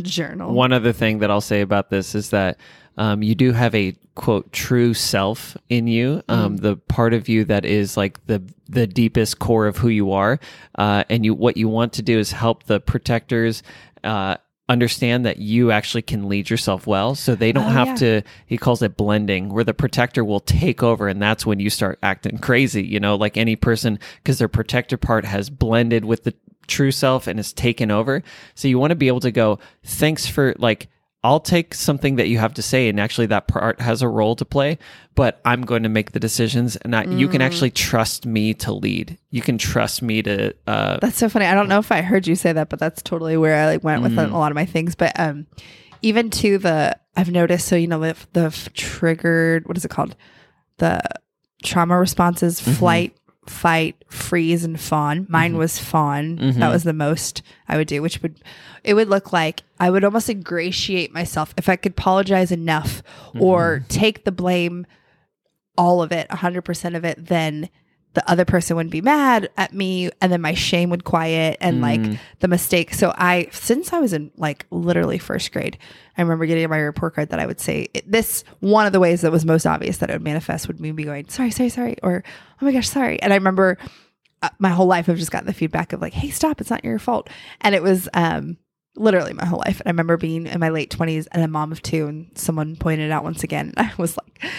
[0.03, 0.53] journal.
[0.55, 2.59] One other thing that I'll say about this is that
[2.99, 7.45] um, you do have a quote true self in you, um, the part of you
[7.45, 10.39] that is like the the deepest core of who you are,
[10.77, 13.63] uh, and you what you want to do is help the protectors.
[14.05, 14.37] Uh,
[14.71, 17.95] understand that you actually can lead yourself well so they don't Oh, have yeah.
[17.95, 21.71] to he calls it blending where the protector will take over and that's when you
[21.71, 26.25] start acting crazy you know like any person because their protector part has blended with
[26.25, 26.35] the
[26.67, 28.23] true self and is taken over
[28.55, 30.89] so you want to be able to go thanks for like
[31.25, 34.37] I'll take something that you have to say, and actually that part has a role
[34.37, 34.79] to play,
[35.17, 38.73] but I'm going to make the decisions, and I, you can actually trust me to
[38.73, 39.19] lead.
[39.31, 40.55] You can trust me to.
[40.67, 41.47] Uh, That's so funny.
[41.47, 43.83] I don't know if I heard you say that, but that's totally where I like
[43.83, 44.33] went with Mm.
[44.33, 44.95] a lot of my things.
[44.95, 45.49] But um,
[46.03, 47.67] even to the I've noticed.
[47.67, 49.67] So you know the the triggered.
[49.67, 50.15] What is it called?
[50.77, 51.01] The
[51.65, 52.73] trauma responses: Mm-hmm.
[52.75, 53.17] flight,
[53.49, 55.27] fight, freeze, and fawn.
[55.29, 56.39] Mine was fawn.
[56.39, 56.61] Mm-hmm.
[56.61, 58.41] That was the most I would do, which would
[58.85, 63.03] it would look like I would almost ingratiate myself if I could apologize enough
[63.39, 63.89] or Mm-hmm.
[63.89, 64.87] take the blame
[65.77, 67.69] all of it, 100% of it, then
[68.19, 71.81] the other person would be mad at me and then my shame would quiet and
[71.81, 72.01] like
[72.41, 72.93] the mistake.
[72.93, 75.79] So I, since I was in like literally first grade,
[76.17, 78.99] I remember getting my report card that I would say it, this one of the
[78.99, 81.69] ways that was most obvious that it would manifest would me be going, sorry, sorry,
[81.69, 82.25] sorry, or
[82.61, 83.23] oh my gosh, sorry.
[83.23, 83.79] And I remember
[84.43, 86.85] uh, my whole life I've just gotten the feedback of like, hey, stop, it's not
[86.85, 87.31] your fault.
[87.61, 88.57] And it was, um,
[88.97, 89.79] literally my whole life.
[89.79, 92.75] And I remember being in my late 20s and a mom of two, and someone
[92.75, 93.75] pointed it out once again.
[93.77, 94.51] I was like,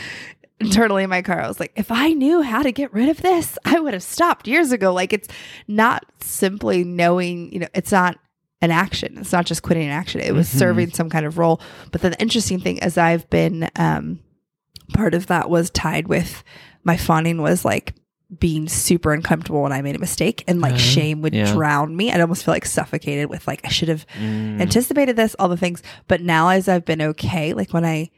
[0.66, 3.22] internally in my car, I was like, if I knew how to get rid of
[3.22, 4.94] this, I would have stopped years ago.
[4.94, 5.28] Like, it's
[5.68, 8.18] not simply knowing, you know, it's not
[8.62, 9.18] an action.
[9.18, 10.20] It's not just quitting an action.
[10.20, 10.58] It was Mhm.
[10.60, 11.62] serving some kind of role.
[11.92, 14.20] But then the interesting thing is, I've been, um,
[14.94, 16.44] part of that was tied with
[16.84, 17.94] my fawning was like
[18.40, 21.52] being super uncomfortable when I made a mistake and like Uh, shame would yeah.
[21.54, 22.12] drown me.
[22.12, 25.58] I'd almost feel like suffocated with like, I should have mm, anticipated this, all the
[25.58, 25.82] things.
[26.08, 28.10] But now, as I've been okay, like when I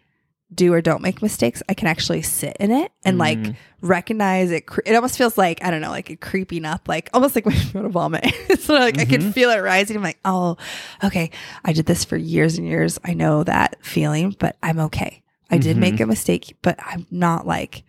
[0.54, 3.56] do or don't make mistakes, I can actually sit in it and like Mm.
[3.82, 4.66] recognize it.
[4.68, 7.46] Cre- It almost feels like I don't know, like it creeping up, like almost like
[7.46, 8.26] when you want to vomit.
[8.60, 9.96] so like I can feel it rising.
[9.98, 10.58] I'm like, oh,
[11.04, 11.32] okay,
[11.64, 13.00] I did this for years and years.
[13.06, 15.24] I know that feeling, but I'm okay.
[15.50, 17.84] I did make a mistake, but I'm not like.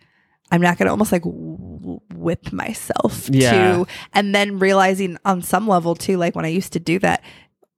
[0.51, 3.51] I'm not going to almost like whip myself Yeah.
[3.77, 7.23] to, and then realizing on some level too, like when I used to do that,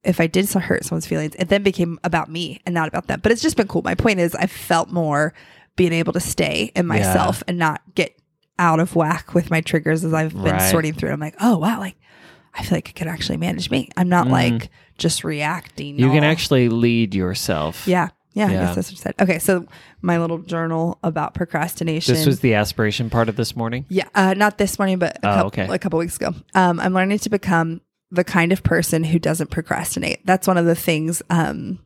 [0.06, 3.06] if I did so- hurt someone's feelings, it then became about me and not about
[3.08, 3.20] them.
[3.22, 3.82] But it's just been cool.
[3.82, 5.34] My point is, I felt more
[5.76, 8.16] being able to stay in myself and not get
[8.58, 10.70] out of whack with my triggers as I've been Right.
[10.70, 11.10] sorting through.
[11.10, 11.96] I'm like, oh wow, like
[12.54, 13.90] I feel like I can actually manage me.
[13.98, 14.30] I'm not Mhm.
[14.30, 15.98] like just reacting.
[15.98, 17.86] You can actually lead yourself.
[17.86, 18.08] yeah.
[18.32, 19.14] Yeah, I guess that's what I said.
[19.18, 19.64] Okay, so
[20.02, 22.12] my little journal about procrastination.
[22.14, 23.86] This was the aspiration part of this morning.
[23.88, 25.66] Yeah, uh, not this morning, but a, Oh, couple, okay.
[25.74, 26.34] a couple weeks ago.
[26.54, 30.24] Um, I'm learning to become the kind of person who doesn't procrastinate.
[30.24, 31.80] That's one of the things um,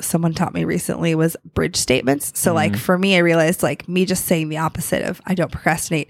[0.00, 2.38] someone taught me recently was bridge statements.
[2.38, 2.80] So, like Mm-hmm.
[2.80, 6.08] for me, I realized like me just saying the opposite of I don't procrastinate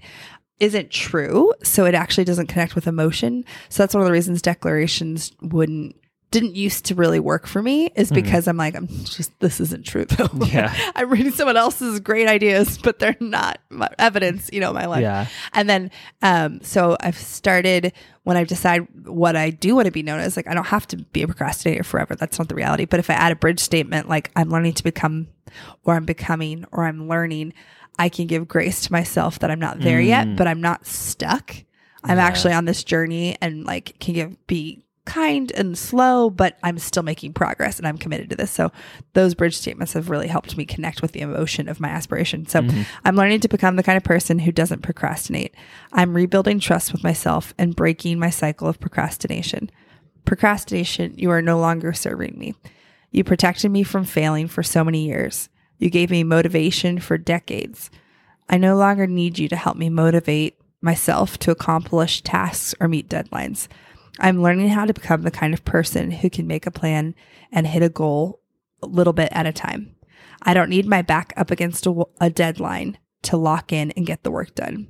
[0.59, 1.53] isn't true.
[1.63, 3.45] So it actually doesn't connect with emotion.
[3.69, 5.95] So that's one of the reasons declarations wouldn't
[6.31, 9.83] didn't used to really work for me is because I'm like, I'm just, this isn't
[9.85, 10.27] true though.
[10.45, 10.73] Yeah.
[10.95, 15.01] I'm reading someone else's great ideas, but they're not my evidence, you know, my life.
[15.01, 15.25] Yeah.
[15.53, 20.03] And then, um, so I've started when I decide what I do want to be
[20.03, 22.15] known as, like, I don't have to be a procrastinator forever.
[22.15, 22.85] That's not the reality.
[22.85, 25.29] But if I add a bridge statement, like I'm learning to become,
[25.83, 27.53] or I'm becoming, or I'm learning,
[27.97, 31.55] I can give grace to myself that I'm not there yet, but I'm not stuck.
[32.03, 32.25] I'm Yeah.
[32.25, 37.03] actually on this journey and like can give, be kind and slow, but I'm still
[37.03, 38.51] making progress and I'm committed to this.
[38.51, 38.71] So
[39.13, 42.45] those bridge statements have really helped me connect with the emotion of my aspiration.
[42.47, 42.83] So mm-hmm.
[43.05, 45.55] I'm learning to become the kind of person who doesn't procrastinate.
[45.91, 49.71] I'm rebuilding trust with myself and breaking my cycle of procrastination.
[50.25, 52.53] Procrastination, you are no longer serving me.
[53.11, 55.49] You protected me from failing for so many years.
[55.79, 57.89] You gave me motivation for decades.
[58.47, 63.09] I no longer need you to help me motivate myself to accomplish tasks or meet
[63.09, 63.67] deadlines.
[64.19, 67.15] I'm learning how to become the kind of person who can make a plan
[67.51, 68.41] and hit a goal
[68.83, 69.95] a little bit at a time.
[70.41, 71.87] I don't need my back up against
[72.21, 74.87] a deadline to lock in and get the work done.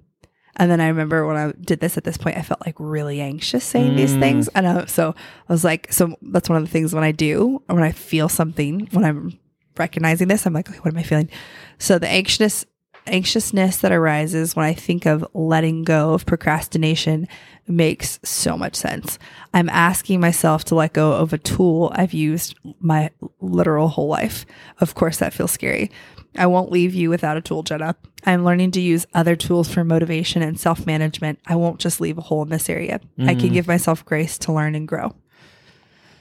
[0.56, 3.22] And then I remember when I did this at this point, I felt like really
[3.22, 4.20] anxious saying these Mm.
[4.20, 4.48] things.
[4.50, 5.16] And I, so
[5.48, 7.92] I was like, so that's one of the things when I do, or when I
[7.94, 9.40] feel something, when I'm
[9.78, 11.30] recognizing this, I'm like, okay, what am I feeling?
[11.78, 12.66] So the anxiousness,
[13.08, 17.28] anxiousness that arises when I think of letting go of procrastination
[17.68, 19.20] makes so much sense.
[19.54, 24.46] I'm asking myself to let go of a tool I've used my literal whole life.
[24.80, 25.92] Of course, that feels scary.
[26.38, 27.96] I won't leave you without a tool, Jenna.
[28.26, 31.40] I'm learning to use other tools for motivation and self management.
[31.48, 33.02] I won't just leave a hole in this area.
[33.20, 33.54] I can mm-hmm.
[33.54, 35.16] give myself grace to learn and grow.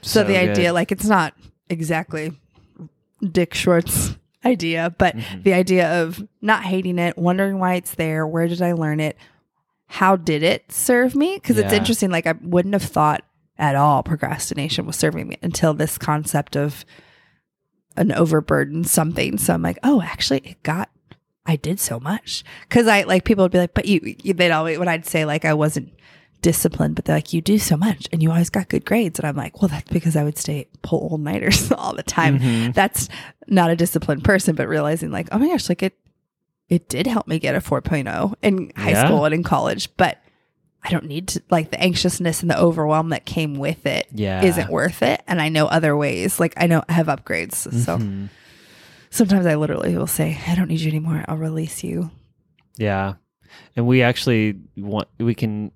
[0.01, 0.49] So, the good.
[0.49, 1.33] idea, like, it's not
[1.69, 2.31] exactly
[3.21, 5.41] Dick Schwartz idea, but mm-hmm.
[5.41, 9.17] the idea of not hating it, wondering why it's there, where did I learn it,
[9.87, 11.35] how did it serve me?
[11.35, 12.11] Because it's interesting.
[12.11, 13.23] Like, I wouldn't have thought
[13.57, 16.85] at all procrastination was serving me until this concept of
[17.97, 19.37] an overburden something.
[19.37, 20.89] So I'm like, oh, actually, it got.
[21.45, 24.51] I did so much because I like people would be like, but you, you they'd
[24.51, 25.91] always when I'd say like I wasn't
[26.41, 29.27] disciplined, but they're like, you do so much and you always got good grades, and
[29.27, 32.39] I'm like, well, that's because I would stay pull all nighters all the time.
[32.39, 32.73] Mhm.
[32.73, 33.09] That's
[33.47, 35.97] not a disciplined person, but realizing like, oh my gosh, like it,
[36.69, 39.05] it did help me get a 4.0 in high Yeah.
[39.05, 40.17] school and in college, but
[40.83, 44.43] I don't need to like the anxiousness and the overwhelm that came with it Yeah.
[44.43, 45.21] isn't worth it.
[45.27, 46.39] And I know other ways.
[46.39, 47.55] Like I know I have upgrades.
[47.55, 48.29] So Mhm.
[49.09, 51.25] sometimes I literally will say, I don't need you anymore.
[51.27, 52.11] I'll release you.
[52.77, 53.15] Yeah.
[53.75, 55.71] And we actually want, we can,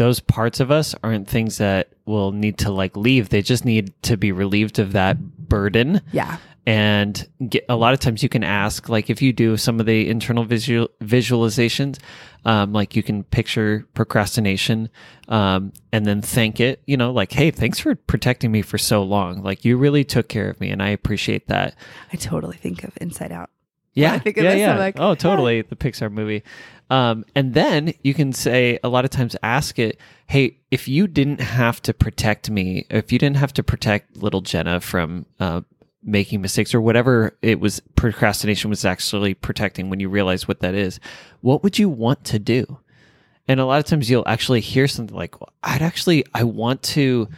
[0.00, 3.28] those parts of us aren't things that will need to like leave.
[3.28, 6.00] They just need to be relieved of that burden.
[6.10, 6.38] Yeah.
[6.64, 9.84] And get, a lot of times you can ask, like if you do some of
[9.84, 11.98] the internal visual visualizations,
[12.46, 14.88] um, like you can picture procrastination
[15.28, 19.02] um, and then thank it, you know, like, hey, thanks for protecting me for so
[19.02, 19.42] long.
[19.42, 21.74] Like you really took care of me and I appreciate that.
[22.10, 23.50] I totally think of Inside Out.
[23.92, 24.78] Yeah, I think of yeah, yeah.
[24.78, 25.62] Like, oh, totally.
[25.62, 26.44] The Pixar movie.
[26.90, 31.06] Um, and then you can say a lot of times ask it, hey, if you
[31.06, 35.60] didn't have to protect me, if you didn't have to protect little Jenna from uh,
[36.02, 39.88] making mistakes or whatever it was, procrastination was actually protecting.
[39.88, 40.98] When you realize what that is,
[41.42, 42.78] what would you want to do?
[43.46, 46.82] And a lot of times you'll actually hear something like, well, I'd actually, I want
[46.84, 47.28] to,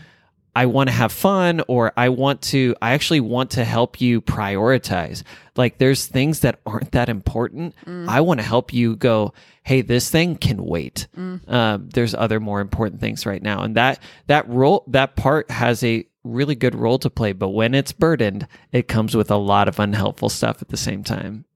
[0.55, 4.21] I want to have fun or I want to, I actually want to help you
[4.21, 5.23] prioritize.
[5.57, 7.75] Like there's things that aren't that important.
[7.87, 8.09] Mm.
[8.09, 11.07] I want to help you go, hey, this thing can wait.
[11.17, 11.49] Mm.
[11.51, 13.62] Um, there's other more important things right now.
[13.62, 17.33] And that, that role, that part has a really good role to play.
[17.33, 21.03] But when it's burdened, it comes with a lot of unhelpful stuff at the same
[21.03, 21.47] time.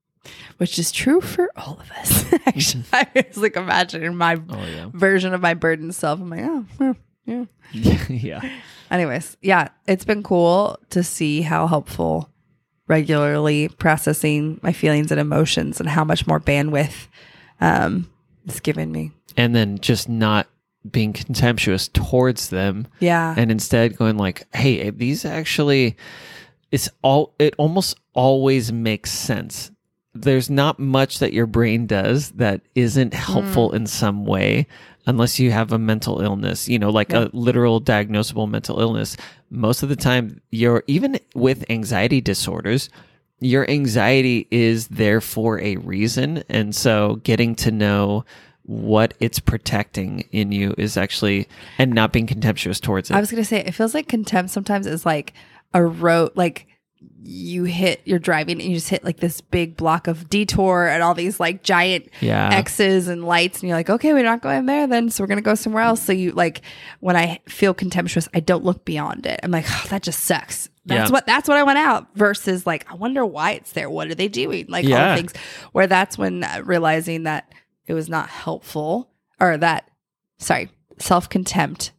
[0.57, 2.33] Which is true for all of us.
[2.47, 3.21] Actually, mm-hmm.
[3.21, 4.91] I was like imagining my Oh, yeah.
[4.93, 6.21] version of my burdened self.
[6.21, 7.45] I'm like, oh, well, yeah.
[8.09, 8.41] yeah.
[8.91, 12.31] Anyways, yeah, it's been cool to see how helpful
[12.89, 17.09] regularly processing my feelings and emotions and how much more bandwidth
[17.61, 18.09] um,
[18.47, 19.11] it's given me.
[19.37, 20.47] And then just not
[20.89, 23.35] being contemptuous towards them Yeah.
[23.37, 25.97] and instead going like hey these actually
[26.71, 29.73] it's all it almost always makes sense
[30.15, 34.69] there's not much that your brain does that isn't helpful in some way
[35.07, 39.16] unless you have a mental illness you know like a literal diagnosable mental illness
[39.51, 42.90] most of the time you're even with anxiety disorders
[43.40, 46.42] your anxiety is there for a reason.
[46.49, 48.25] And so getting to know
[48.62, 53.14] what it's protecting in you is actually and not being contemptuous towards it.
[53.14, 55.35] I was gonna say it feels like contempt sometimes is like
[55.73, 56.66] a rote like
[57.23, 61.03] you hit you're driving and you just hit like this big block of detour and
[61.03, 62.49] all these like giant Yeah.
[62.53, 65.43] X's and lights, and you're like, okay, we're not going there then, so we're gonna
[65.43, 66.01] go somewhere else.
[66.03, 66.63] So you like
[67.01, 69.41] when I feel contemptuous, I don't look beyond it.
[69.43, 70.71] I'm like, oh, that just sucks.
[70.87, 71.13] That's Yeah.
[71.13, 73.91] what that's what I went out versus like I wonder why it's there.
[73.91, 74.67] What are they doing?
[74.69, 75.11] Like all Yeah.
[75.15, 75.33] the things.
[75.73, 77.53] Where that's when uh, realizing that
[77.87, 79.89] it was not helpful or that
[80.39, 81.93] sorry self contempt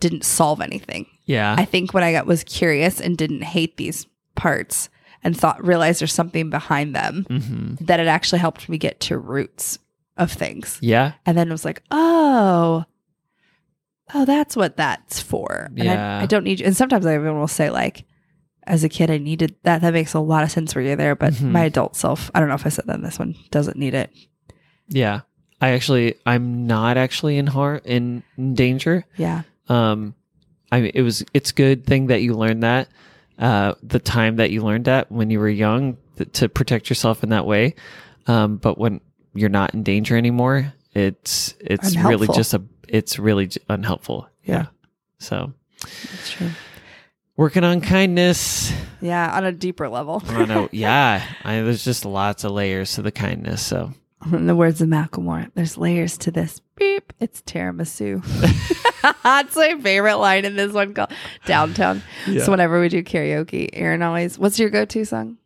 [0.00, 1.06] didn't solve anything.
[1.26, 1.54] yeah.
[1.58, 4.06] I think when I got was curious and didn't hate these
[4.40, 4.88] parts
[5.22, 9.18] and thought realized there's something behind them hmm that it actually helped me get to
[9.18, 9.78] roots
[10.16, 10.78] of things.
[10.80, 11.12] Yeah.
[11.26, 12.84] And then it was like, oh,
[14.14, 15.68] oh, that's what that's for.
[15.76, 16.18] And Yeah.
[16.18, 16.66] I, I don't need you.
[16.66, 18.04] And sometimes I even will say, like,
[18.66, 19.80] as a kid, I needed that.
[19.80, 21.14] That makes a lot of sense for you there.
[21.16, 21.50] But Mhm.
[21.52, 23.94] my adult self, I don't know if I said that in this one, doesn't need
[23.94, 24.10] it.
[24.88, 25.20] Yeah.
[25.60, 27.48] I actually, I'm not actually in
[27.84, 29.04] in, in danger.
[29.16, 29.42] Yeah.
[29.68, 30.14] Um,
[30.72, 32.88] I mean, it was, it's good thing that you learned that,
[33.40, 37.22] uh, the time that you learned that when you were young th- to protect yourself
[37.24, 37.74] in that way.
[38.26, 39.00] Um, but when
[39.34, 44.28] you're not in danger anymore, it's, it's really just a, it's really j- unhelpful.
[44.44, 44.66] Yeah.
[45.18, 46.50] So That's true.
[47.36, 48.72] working on kindness.
[49.00, 49.30] Yeah.
[49.36, 50.22] On a deeper level.
[50.28, 50.68] I don't know.
[50.72, 51.24] yeah.
[51.44, 53.64] I, there's just lots of layers to the kindness.
[53.64, 53.92] So
[54.32, 56.60] In the words of Macklemore, there's layers to this.
[56.76, 56.89] Beep.
[57.18, 58.22] It's tiramisu.
[59.22, 61.12] That's my favorite line in this one called
[61.46, 62.02] Downtown.
[62.26, 62.44] Yeah.
[62.44, 65.38] So whenever we do karaoke, Aaron always, what's your go to song?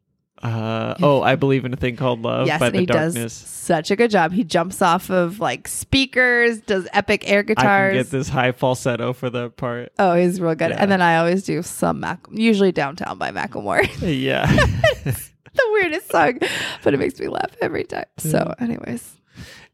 [0.45, 3.15] Uh, oh, I believe in a thing called love yes, by and the he darkness.
[3.15, 4.31] does such a good job.
[4.31, 7.93] He jumps off of like speakers, does epic air guitars.
[7.93, 9.93] I can get this high falsetto for the part.
[9.99, 10.71] Oh, he's real good.
[10.71, 10.77] Yeah.
[10.79, 13.89] And then I always do some Mac, usually Downtown by Macklemore.
[14.05, 14.45] Yeah.
[15.05, 16.39] the weirdest song,
[16.83, 18.05] but it makes me laugh every time.
[18.19, 19.17] So, anyways,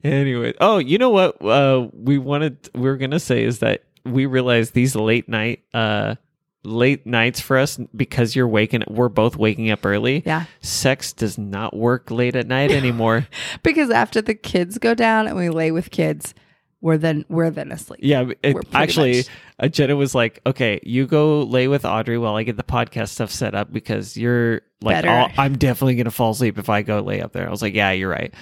[0.04, 1.42] anyway, oh, you know what?
[1.44, 6.14] Uh, we wanted we were gonna say is that we realized these late night, uh,
[6.62, 8.84] late nights for us because you're waking.
[8.88, 10.22] We're both waking up early.
[10.26, 13.26] yeah, Sex does not work late at night anymore.
[13.62, 16.34] because after the kids go down and we lay with kids,
[16.80, 18.00] we're then we're then asleep.
[18.02, 19.24] Yeah, it, actually,
[19.58, 23.08] uh, Jenna was like, "Okay, you go lay with Audrey while I get the podcast
[23.08, 25.04] stuff set up because you're like.
[25.04, 27.74] I'll- I'm definitely gonna fall asleep if I go lay up there." I was like,
[27.74, 28.32] "Yeah, you're right."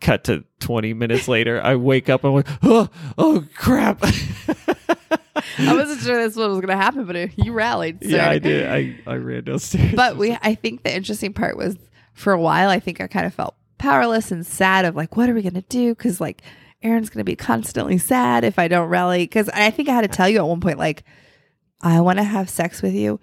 [0.00, 2.24] Cut to 20 minutes later, I wake up.
[2.24, 3.98] I'm like, "Oh, oh crap!"
[5.58, 7.98] I wasn't sure this one was going to happen, but you rallied.
[8.02, 8.28] yeah.
[8.28, 8.66] I did.
[8.68, 9.94] I I ran downstairs.
[9.94, 11.76] but we i think the interesting part was
[12.14, 15.28] for a while i think i kind of felt powerless and sad of like what
[15.28, 16.42] are we going to do because like
[16.82, 20.02] aaron's going to be constantly sad if i don't rally because i think i had
[20.02, 21.02] to tell you at one point like
[21.80, 23.18] i want to have sex with you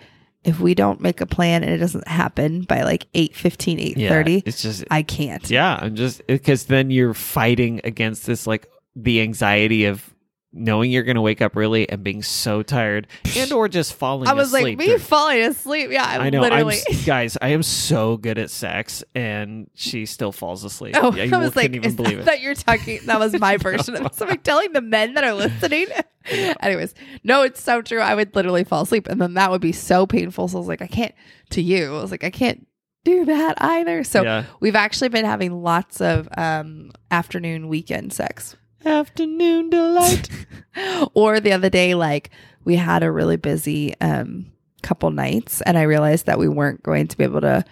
[0.47, 3.97] if we don't make a plan and it doesn't happen by like 8 15 8
[3.97, 5.77] yeah, 30 it's just i can't yeah.
[5.79, 10.13] I'm just because then you're fighting against this like the anxiety of
[10.57, 14.23] knowing you're gonna wake up early and being so tired and or just falling.
[14.23, 14.31] Asleep.
[14.31, 16.41] I was like me during- falling asleep yeah I know.
[16.41, 20.95] literally I'm, guys, I am so good at sex, and she still falls asleep.
[20.97, 22.25] Oh, yeah, you I was like, even is that, believe it.
[22.25, 22.99] that you're talking?
[23.05, 24.15] That was my version of it.
[24.15, 25.87] So I'm telling the men that are listening.
[26.59, 26.93] Anyways,
[27.23, 27.99] no, it's so true.
[27.99, 30.47] I would literally fall asleep, and then that would be so painful.
[30.47, 31.13] So I was like, I can't.
[31.51, 32.67] To you, I was like, I can't
[33.05, 34.03] do that either.
[34.03, 34.43] So yeah.
[34.59, 38.57] we've actually been having lots of um, afternoon weekend sex.
[38.85, 40.29] Afternoon delight.
[41.13, 42.29] or the other day, like
[42.63, 47.07] we had a really busy um, couple nights, and I realized that we weren't going
[47.07, 47.63] to be able to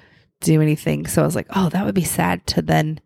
[0.41, 1.05] do anything.
[1.07, 2.99] So I was like, oh, that would be sad to then.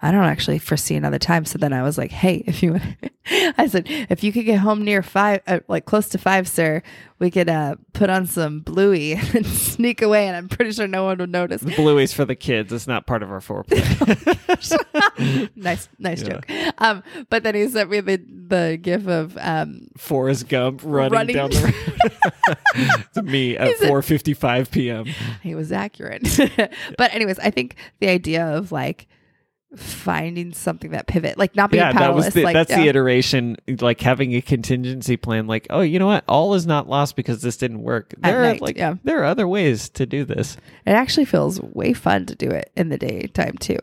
[0.00, 1.44] I don't actually foresee another time.
[1.44, 2.78] So then I was like, hey, if you,
[3.58, 6.82] I said, if you could get home near five, uh, like close to five, sir,
[7.18, 10.28] we could uh, put on some bluey and sneak away.
[10.28, 11.62] And I'm pretty sure no one would notice.
[11.62, 12.72] the bluey's for the kids.
[12.72, 13.82] It's not part of our foreplay.
[15.56, 16.28] nice, nice Yeah.
[16.28, 16.46] joke.
[16.78, 21.34] Um, but then he sent me the, the gif of, um, Forrest Gump running, Running.
[21.34, 23.04] down the road.
[23.14, 25.06] to me at 4:55 p.m.
[25.42, 26.22] he was accurate.
[26.96, 29.08] but anyways, I think the idea of like
[29.76, 32.80] finding something that pivot, like not being Yeah, that powerless, was the, like that's yeah.
[32.82, 33.56] the iteration.
[33.80, 35.46] Like having a contingency plan.
[35.46, 36.24] Like, oh, you know what?
[36.28, 38.14] All is not lost because this didn't work.
[38.14, 38.94] At There are night, like yeah.
[39.04, 40.56] there are other ways to do this.
[40.86, 43.78] It actually feels way fun to do it in the daytime too.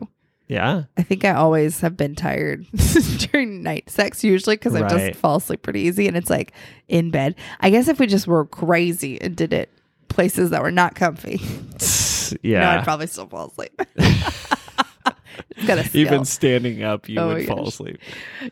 [0.48, 0.84] Yeah.
[0.96, 2.66] I think I always have been tired
[3.32, 6.52] during night sex usually because I just fall asleep pretty easy and it's like
[6.86, 7.34] in bed.
[7.58, 9.70] I guess if we just were crazy and did it
[10.08, 11.40] places that were not comfy,
[12.42, 12.78] yeah no, Yeah.
[12.78, 13.72] I'd probably still fall asleep.
[13.96, 14.32] it's got a
[15.02, 15.16] skill.
[15.94, 17.98] Even standing up, you Oh would fall asleep.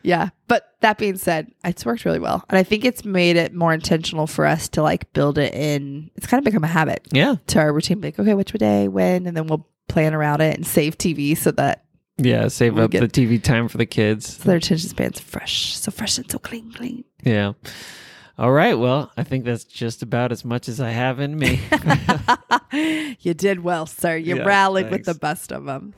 [0.03, 0.29] Yeah.
[0.47, 2.43] But that being said, it's worked really well.
[2.49, 6.11] And I think it's made it more intentional for us to like build it in.
[6.15, 7.35] It's kind of become a habit Yeah.
[7.47, 8.01] to our routine.
[8.01, 11.51] Like, okay, which day, when, and then we'll plan around it and save TV so
[11.51, 11.85] that
[12.17, 12.47] Yeah.
[12.47, 14.37] Save up the TV time for the kids.
[14.37, 15.75] so their attention span's fresh.
[15.77, 17.03] So fresh and so clean, clean.
[17.23, 17.53] Yeah.
[18.37, 18.77] All right.
[18.77, 21.61] Well, I think that's just about as much as I have in me.
[23.21, 24.17] you did well, sir.
[24.17, 25.07] You yeah, rallied thanks.
[25.07, 25.93] with the best of them.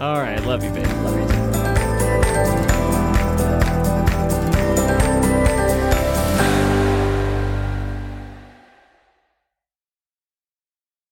[0.00, 0.42] All right.
[0.44, 0.86] Love you, babe.
[0.86, 2.77] Love you.